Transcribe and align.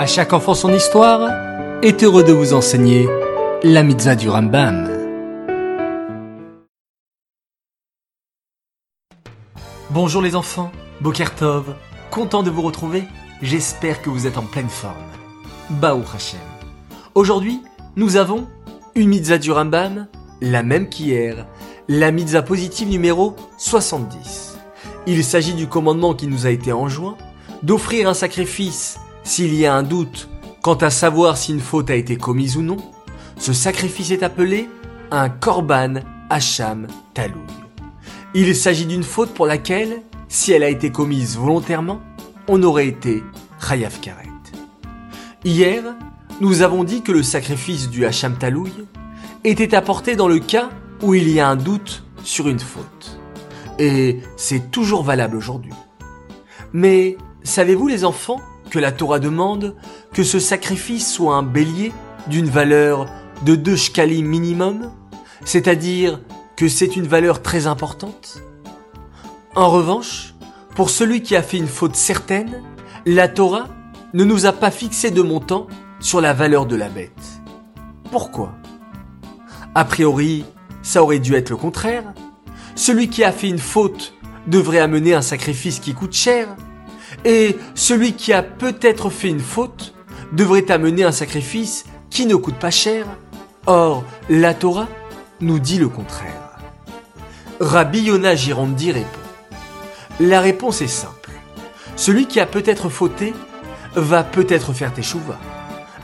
À 0.00 0.06
chaque 0.06 0.32
enfant 0.32 0.54
son 0.54 0.72
histoire 0.72 1.30
est 1.82 2.02
heureux 2.02 2.24
de 2.24 2.32
vous 2.32 2.54
enseigner 2.54 3.06
la 3.62 3.82
mitzvah 3.82 4.14
du 4.14 4.30
Rambam. 4.30 4.88
Bonjour 9.90 10.22
les 10.22 10.36
enfants, 10.36 10.72
Bokertov, 11.02 11.74
content 12.10 12.42
de 12.42 12.48
vous 12.48 12.62
retrouver, 12.62 13.04
j'espère 13.42 14.00
que 14.00 14.08
vous 14.08 14.26
êtes 14.26 14.38
en 14.38 14.42
pleine 14.44 14.70
forme. 14.70 14.94
Baou 15.68 16.02
Hashem. 16.14 16.40
Aujourd'hui, 17.14 17.60
nous 17.96 18.16
avons 18.16 18.48
une 18.94 19.10
mitzvah 19.10 19.36
du 19.36 19.52
Rambam, 19.52 20.08
la 20.40 20.62
même 20.62 20.88
qu'hier, 20.88 21.46
la 21.88 22.10
mitzvah 22.10 22.40
positive 22.40 22.88
numéro 22.88 23.36
70. 23.58 24.56
Il 25.06 25.22
s'agit 25.22 25.52
du 25.52 25.66
commandement 25.66 26.14
qui 26.14 26.26
nous 26.26 26.46
a 26.46 26.50
été 26.50 26.72
enjoint 26.72 27.18
d'offrir 27.62 28.08
un 28.08 28.14
sacrifice 28.14 28.98
s'il 29.30 29.54
y 29.54 29.64
a 29.64 29.76
un 29.76 29.84
doute 29.84 30.28
quant 30.60 30.74
à 30.74 30.90
savoir 30.90 31.36
si 31.36 31.52
une 31.52 31.60
faute 31.60 31.88
a 31.88 31.94
été 31.94 32.16
commise 32.16 32.56
ou 32.56 32.62
non. 32.62 32.78
Ce 33.38 33.52
sacrifice 33.52 34.10
est 34.10 34.24
appelé 34.24 34.68
un 35.12 35.28
korban 35.28 36.00
hacham 36.30 36.88
talouy. 37.14 37.38
Il 38.34 38.56
s'agit 38.56 38.86
d'une 38.86 39.04
faute 39.04 39.32
pour 39.32 39.46
laquelle, 39.46 40.02
si 40.28 40.50
elle 40.50 40.64
a 40.64 40.68
été 40.68 40.90
commise 40.90 41.36
volontairement, 41.36 42.00
on 42.48 42.60
aurait 42.64 42.88
été 42.88 43.22
chayav 43.64 44.00
karet. 44.00 44.26
Hier, 45.44 45.84
nous 46.40 46.62
avons 46.62 46.82
dit 46.82 47.02
que 47.02 47.12
le 47.12 47.22
sacrifice 47.22 47.88
du 47.88 48.04
hacham 48.04 48.36
talouy 48.36 48.72
était 49.44 49.76
apporté 49.76 50.16
dans 50.16 50.28
le 50.28 50.40
cas 50.40 50.70
où 51.02 51.14
il 51.14 51.28
y 51.28 51.38
a 51.38 51.48
un 51.48 51.56
doute 51.56 52.02
sur 52.24 52.48
une 52.48 52.58
faute. 52.58 53.20
Et 53.78 54.18
c'est 54.36 54.72
toujours 54.72 55.04
valable 55.04 55.36
aujourd'hui. 55.36 55.72
Mais 56.72 57.16
savez-vous 57.44 57.86
les 57.86 58.04
enfants 58.04 58.40
que 58.70 58.78
la 58.78 58.92
Torah 58.92 59.18
demande 59.18 59.74
que 60.14 60.22
ce 60.22 60.38
sacrifice 60.38 61.12
soit 61.12 61.34
un 61.34 61.42
bélier 61.42 61.92
d'une 62.28 62.48
valeur 62.48 63.06
de 63.44 63.54
deux 63.54 63.76
shkalim 63.76 64.26
minimum, 64.26 64.92
c'est-à-dire 65.44 66.20
que 66.56 66.68
c'est 66.68 66.96
une 66.96 67.06
valeur 67.06 67.42
très 67.42 67.66
importante 67.66 68.42
En 69.56 69.70
revanche, 69.70 70.34
pour 70.76 70.90
celui 70.90 71.22
qui 71.22 71.36
a 71.36 71.42
fait 71.42 71.56
une 71.56 71.66
faute 71.66 71.96
certaine, 71.96 72.62
la 73.06 73.28
Torah 73.28 73.68
ne 74.14 74.24
nous 74.24 74.46
a 74.46 74.52
pas 74.52 74.70
fixé 74.70 75.10
de 75.10 75.22
montant 75.22 75.66
sur 76.00 76.20
la 76.20 76.32
valeur 76.32 76.66
de 76.66 76.76
la 76.76 76.88
bête. 76.88 77.42
Pourquoi? 78.10 78.52
A 79.74 79.84
priori, 79.84 80.44
ça 80.82 81.02
aurait 81.02 81.18
dû 81.18 81.34
être 81.34 81.50
le 81.50 81.56
contraire. 81.56 82.12
Celui 82.74 83.08
qui 83.08 83.24
a 83.24 83.32
fait 83.32 83.48
une 83.48 83.58
faute 83.58 84.14
devrait 84.46 84.78
amener 84.78 85.14
un 85.14 85.22
sacrifice 85.22 85.80
qui 85.80 85.94
coûte 85.94 86.12
cher, 86.12 86.48
et 87.24 87.56
celui 87.74 88.14
qui 88.14 88.32
a 88.32 88.42
peut-être 88.42 89.10
fait 89.10 89.28
une 89.28 89.40
faute 89.40 89.94
devrait 90.32 90.70
amener 90.70 91.04
un 91.04 91.12
sacrifice 91.12 91.84
qui 92.10 92.26
ne 92.26 92.36
coûte 92.36 92.56
pas 92.56 92.70
cher. 92.70 93.06
Or, 93.66 94.04
la 94.28 94.54
Torah 94.54 94.88
nous 95.40 95.58
dit 95.58 95.78
le 95.78 95.88
contraire. 95.88 96.58
Rabbi 97.60 98.00
Yonah 98.02 98.34
Girondi 98.34 98.92
répond. 98.92 99.06
La 100.18 100.40
réponse 100.40 100.82
est 100.82 100.86
simple. 100.86 101.30
Celui 101.96 102.26
qui 102.26 102.40
a 102.40 102.46
peut-être 102.46 102.88
fauté 102.88 103.34
va 103.94 104.22
peut-être 104.22 104.72
faire 104.72 104.92
teshuva. 104.92 105.38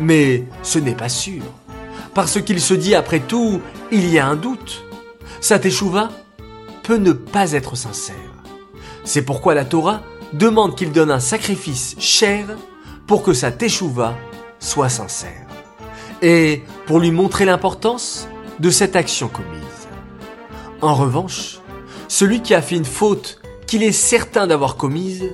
Mais 0.00 0.44
ce 0.62 0.78
n'est 0.78 0.94
pas 0.94 1.08
sûr. 1.08 1.42
Parce 2.14 2.40
qu'il 2.40 2.60
se 2.60 2.74
dit 2.74 2.94
après 2.94 3.20
tout, 3.20 3.60
il 3.92 4.08
y 4.10 4.18
a 4.18 4.26
un 4.26 4.36
doute. 4.36 4.84
Sa 5.40 5.58
teshuva 5.58 6.10
peut 6.82 6.96
ne 6.96 7.12
pas 7.12 7.52
être 7.52 7.76
sincère. 7.76 8.14
C'est 9.04 9.22
pourquoi 9.22 9.54
la 9.54 9.64
Torah 9.64 10.02
demande 10.34 10.76
qu'il 10.76 10.92
donne 10.92 11.10
un 11.10 11.20
sacrifice 11.20 11.94
cher 11.98 12.46
pour 13.06 13.22
que 13.22 13.32
sa 13.32 13.52
teshuva 13.52 14.14
soit 14.58 14.88
sincère. 14.88 15.46
Et 16.22 16.62
pour 16.86 16.98
lui 16.98 17.10
montrer 17.10 17.44
l'importance 17.44 18.28
de 18.58 18.70
cette 18.70 18.96
action 18.96 19.28
commise. 19.28 19.60
En 20.80 20.94
revanche, 20.94 21.60
celui 22.08 22.42
qui 22.42 22.54
a 22.54 22.62
fait 22.62 22.76
une 22.76 22.84
faute 22.84 23.40
qu'il 23.66 23.82
est 23.82 23.92
certain 23.92 24.46
d'avoir 24.46 24.76
commise, 24.76 25.24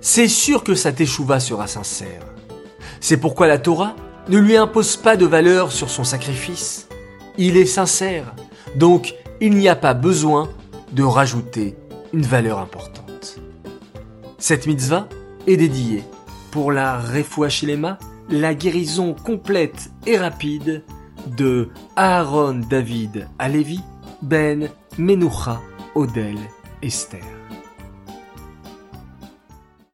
c'est 0.00 0.28
sûr 0.28 0.64
que 0.64 0.74
sa 0.74 0.92
teshuva 0.92 1.40
sera 1.40 1.66
sincère. 1.66 2.22
C'est 3.00 3.16
pourquoi 3.18 3.46
la 3.46 3.58
Torah 3.58 3.94
ne 4.28 4.38
lui 4.38 4.56
impose 4.56 4.96
pas 4.96 5.16
de 5.16 5.26
valeur 5.26 5.72
sur 5.72 5.90
son 5.90 6.04
sacrifice. 6.04 6.88
Il 7.38 7.56
est 7.56 7.66
sincère, 7.66 8.34
donc 8.76 9.14
il 9.40 9.54
n'y 9.54 9.68
a 9.68 9.76
pas 9.76 9.94
besoin 9.94 10.48
de 10.92 11.02
rajouter 11.02 11.76
une 12.12 12.22
valeur 12.22 12.58
importante. 12.58 12.99
Cette 14.40 14.66
mitzvah 14.66 15.06
est 15.46 15.58
dédiée 15.58 16.02
pour 16.50 16.72
la 16.72 16.98
Refuachilema, 16.98 17.98
la 18.30 18.54
guérison 18.54 19.12
complète 19.12 19.90
et 20.06 20.16
rapide 20.16 20.82
de 21.36 21.68
Aaron 21.94 22.62
David 22.70 23.28
Alevi, 23.38 23.80
Ben 24.22 24.70
Menucha 24.96 25.60
Odel 25.94 26.38
Esther. 26.82 27.20